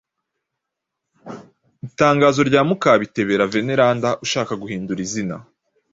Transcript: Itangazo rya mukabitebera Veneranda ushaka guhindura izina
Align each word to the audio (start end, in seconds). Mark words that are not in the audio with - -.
Itangazo 1.87 2.41
rya 2.49 2.61
mukabitebera 2.67 3.49
Veneranda 3.53 4.09
ushaka 4.25 4.53
guhindura 4.61 4.99
izina 5.07 5.35